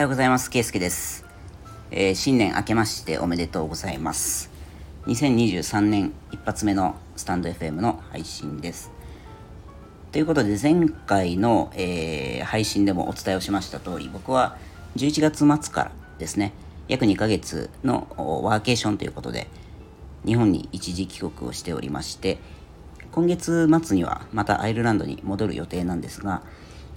[0.00, 0.48] はようございます。
[0.48, 1.26] ケイスケです、
[1.90, 4.50] えー、新年明けましておめでとうございます。
[5.04, 8.90] 2023年一発目のスタンド FM の配信です。
[10.10, 14.56] ということで前回の、えー、配信でもお伝えをしました通り僕は
[14.96, 16.54] 11月末からですね
[16.88, 18.06] 約2ヶ月の
[18.42, 19.48] ワーケーションということで
[20.24, 22.38] 日本に一時帰国をしておりまして
[23.12, 26.40] 今月末にはまたアイルランドに戻る予定なんですが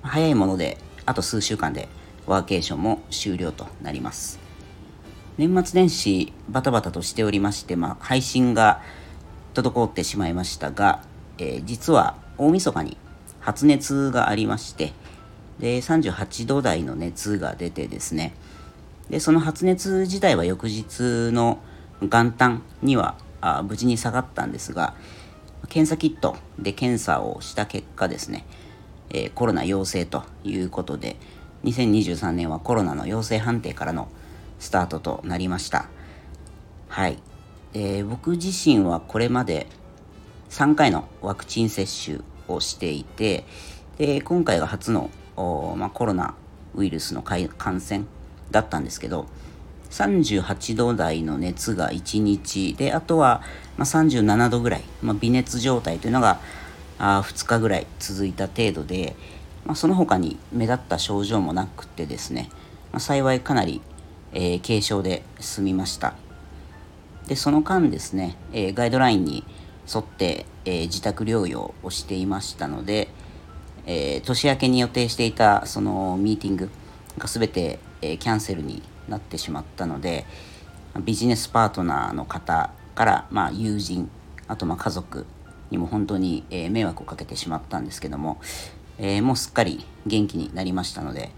[0.00, 1.90] 早いものであと数週間で
[2.26, 4.46] ワーケーションも終了となります。
[5.38, 8.80] 年末年始バタバタとしておりまして、まあ、配信が
[9.52, 11.02] 滞ってしまいましたが、
[11.36, 12.96] えー、実は大晦日に
[13.40, 14.92] 発熱がありまして
[15.58, 18.34] で38度台の熱が出てですね
[19.10, 21.58] でその発熱自体は翌日の
[22.00, 24.94] 元旦にはあ無事に下がったんですが
[25.68, 28.46] 検査キットで検査をした結果ですね、
[29.10, 31.16] えー、コロナ陽性ということで
[31.64, 34.08] 2023年はコロナの陽性判定からの
[34.58, 35.88] スタートとなりました。
[36.88, 37.18] はい、
[37.74, 39.66] えー、僕自身はこれまで
[40.50, 43.44] 3回のワクチン接種をしていて
[43.98, 45.10] で今回が初の
[45.76, 46.34] まあ、コロナ
[46.74, 48.04] ウイルスの感染
[48.50, 49.26] だったんですけど
[49.90, 53.42] 38度台の熱が1日であとは、
[53.76, 56.40] まあ、37度ぐらい、まあ、微熱状態というのが
[56.98, 59.14] あ2日ぐらい続いた程度で、
[59.66, 62.48] まあ、その他に目立った症状もなくてですね、
[62.92, 63.82] まあ、幸いかなり、
[64.32, 66.14] えー、軽症で済みました。
[67.26, 69.44] でその間ですね、えー、ガイドラインに
[69.92, 73.08] 沿って、えー、自宅療養をしていましたので、
[73.86, 76.70] え年明けに予定していたそのミーティング
[77.18, 80.26] が全て、えキャンセルになってしまったので
[81.04, 84.10] ビジネスパートナーの方から、まあ、友人
[84.48, 85.24] あとまあ家族
[85.70, 88.38] にも本当に、え迷惑をかけてしまったんですけども、
[88.98, 91.30] えー、もうすっかり元気になりましたので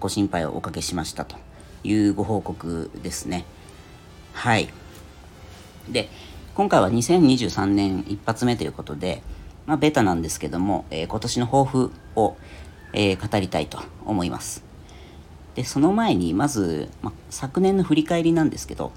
[0.00, 1.36] ご心配をおかけしましたと
[1.84, 3.44] いうご報告ですね。
[4.32, 4.68] はい。
[5.88, 6.08] で
[6.54, 9.22] 今回は2023年一発目ということで、
[9.66, 12.36] まあ、ベタなんですけども、えー、今年の抱負を、
[12.92, 14.64] えー、語りたいと思います。
[15.54, 18.92] でその前にまず、ま、昨年の振り返りなんですけど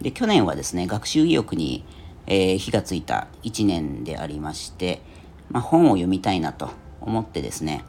[0.00, 1.84] で去年はですね学習意欲に、
[2.26, 5.02] えー、火がついた1年でありまして、
[5.50, 7.84] ま本を読みたいなと思ってですね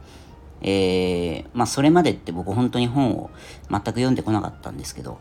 [0.62, 3.32] えー、まあ、それまでって僕本当に本を
[3.70, 5.14] 全く読んでこなかったんですけど、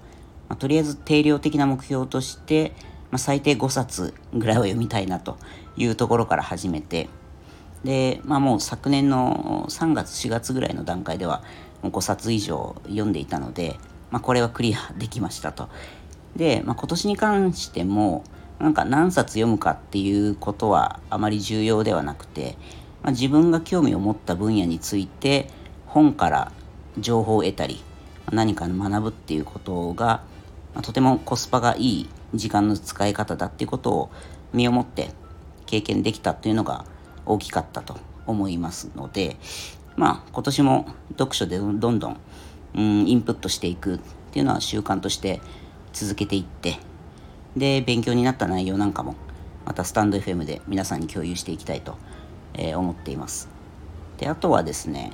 [0.49, 2.73] まあ、とりあえず定量的な目標として、
[3.11, 5.39] まあ、最低5冊ぐらいは読みたいなと
[5.77, 7.09] いうところから始めて
[7.85, 11.43] で、まあ、もう昨年の3月4月ぐらいの段階では
[11.83, 13.77] 5冊以上読んでいたので、
[14.11, 15.71] まあ、これはクリアできましたと。
[16.37, 18.25] で、まあ、今年に関しても
[18.59, 22.57] なんか何冊読むかっていうことはあまり重要ではなくて、
[23.03, 25.49] まあ、自分が興味を持った分野について
[25.87, 26.53] 本から
[26.99, 27.83] 情報を得たり
[28.33, 30.23] 何か学ぶっていうことが、
[30.75, 34.11] まあ、とてもコスパがいい時間の使い方だっていうことを
[34.53, 35.11] 身をもって
[35.67, 36.85] 経験できたっていうのが
[37.27, 37.97] 大きかったと
[38.27, 39.37] 思いますので、
[39.97, 42.21] まあ、今年も読書でどんどん、
[42.75, 43.99] うん、インプットしていくっ
[44.33, 45.41] ていうのは習慣として
[45.93, 46.79] 続けていって
[47.57, 49.17] で勉強になった内容なんかも
[49.65, 51.97] またスタンド FM で皆さんに共有していきたいと、
[52.55, 53.49] え、思っています。
[54.19, 55.13] であとはですね、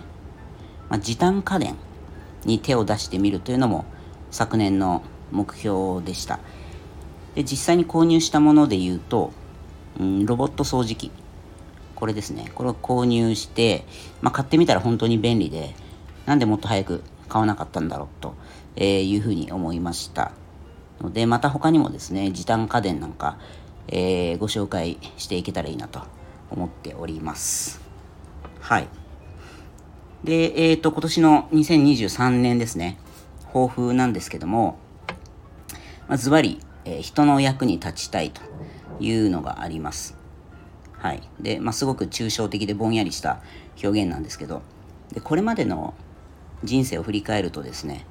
[0.88, 1.76] まあ、時短家電
[2.44, 3.84] に手を出してみるというのも
[4.30, 6.41] 昨年の目標でした。
[7.34, 9.32] で実際に購入したもので言うと、
[10.00, 11.10] うん、ロボット掃除機。
[11.94, 12.50] これですね。
[12.54, 13.84] これを購入して、
[14.20, 15.74] まあ、買ってみたら本当に便利で
[16.26, 18.34] なんでもっと早く買わなかったんだろうと、
[18.76, 20.32] えいうふうに思いました。
[21.00, 23.38] のでまた他にもですね時短家電なんか、
[23.88, 26.00] えー、ご紹介していけたらいいなと
[26.50, 27.80] 思っております。
[28.60, 28.88] はい。
[30.24, 32.98] でえっ、ー、と今年の2023年ですね。
[33.52, 34.78] 抱負なんですけども
[36.08, 38.42] まあずばり、えー、人の役に立ちたいと
[39.00, 40.16] いうのがあります。
[40.98, 41.22] はい。
[41.40, 43.41] で、まあ、すごく抽象的でぼんやりした
[43.82, 44.62] 表現なんですけど、
[45.12, 45.94] でこれまでの
[46.65, 48.06] 人生を振り返るとですね、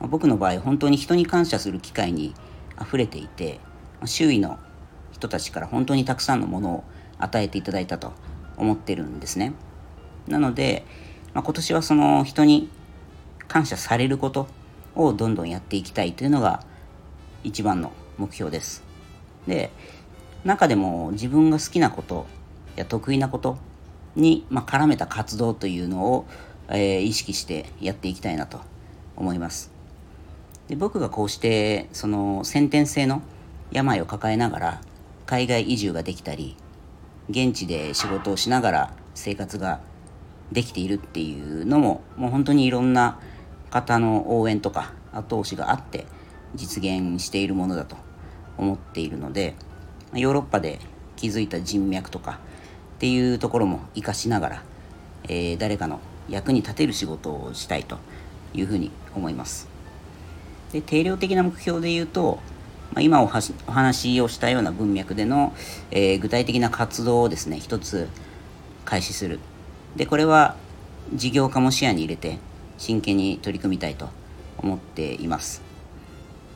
[0.00, 2.34] まあ、僕の場合、本当に人に感謝する機会に
[2.80, 3.60] 溢れていて、
[4.00, 4.58] まあ、周囲の
[5.12, 6.84] 人たちから本当にたくさんのものを
[7.18, 8.12] 与えていただいたと
[8.56, 9.54] 思ってるんですね。
[10.28, 10.84] なので、
[11.34, 12.68] まあ、今年はその人に
[13.48, 14.48] 感謝されること
[14.94, 16.62] をどんどんやっていきたいというのが
[17.44, 18.82] 一番の目標です。
[19.46, 19.70] で、
[20.44, 22.26] 中でも自分が好きなこと
[22.76, 23.58] や得意なこと
[24.14, 26.26] に、まあ、絡めた活動というのを、
[26.68, 28.60] えー、意識してやっていきたいなと
[29.16, 29.70] 思います。
[30.68, 33.22] で僕がこうしてその先天性の
[33.70, 34.80] 病を抱えながら
[35.24, 36.56] 海外移住ができたり
[37.28, 39.80] 現地で仕事をしながら生活が
[40.52, 43.18] できているっていうのももう本当にいろんな
[43.70, 46.06] 方の応援とか後押しがあって
[46.54, 47.96] 実現しているものだと
[48.56, 49.54] 思っているので
[50.14, 50.78] ヨーロッパで
[51.16, 52.38] 築いた人脈とか
[52.96, 54.62] っていうところも活かしながら、
[55.24, 57.98] えー、誰かの役に立てる仕事をしたいと
[58.54, 59.68] いうふうに思います。
[60.72, 62.38] で定量的な目標で言うと、
[62.92, 65.54] まあ、今お話をしたような文脈での、
[65.90, 68.08] えー、具体的な活動をですね一つ
[68.84, 69.38] 開始する。
[69.96, 70.56] でこれは
[71.14, 72.38] 事業化も視野に入れて
[72.78, 74.08] 真剣に取り組みたいと
[74.58, 75.62] 思っています。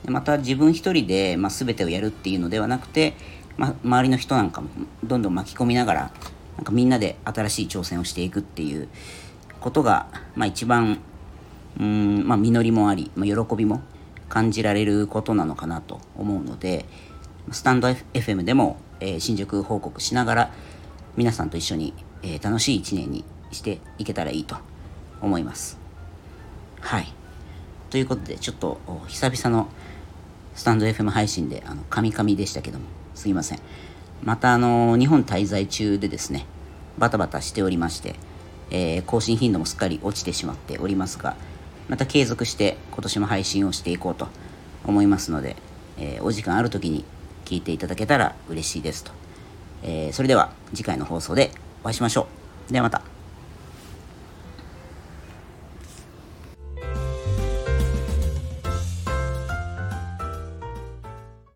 [0.06, 3.14] また自分一人で、まあ、全てをやるっていうのではなくて、
[3.58, 4.68] まあ、周りの人なんかも
[5.04, 6.12] どんどん巻き込みながら
[6.56, 8.88] なんかみんなで新しい挑戦をしていくっていう
[9.60, 11.00] ことが、まあ、一番
[11.78, 13.82] うん、まあ、実りもあり、まあ、喜びも
[14.30, 16.86] 感じられることなのかなと思うので
[17.50, 20.52] スタンド FM でも、えー、進捗報告しながら
[21.16, 21.92] 皆さんと一緒に、
[22.22, 24.56] えー、楽しい一年にしていけたらいいと
[25.20, 25.78] 思います。
[26.80, 27.12] はい。
[27.90, 29.68] ということで、ちょっと久々の
[30.54, 33.58] スタンド FM 配信で、あの、カミカミでしたけども、すいません。
[34.22, 36.46] また、あの、日本滞在中でですね、
[36.98, 38.14] バタバタしておりまして、
[38.70, 41.34] えー、更新頻度もすっかり落ちてしまっておりますが、
[41.90, 44.28] また継続して今年も配信をしていこうと
[44.84, 45.56] 思いますので、
[45.98, 47.04] えー、お時間ある時に
[47.44, 49.10] 聞いていただけたら嬉しいですと。
[49.82, 51.50] えー、それでは次回の放送で
[51.82, 52.28] お会いしましょ
[52.70, 52.72] う。
[52.72, 53.09] ではまた。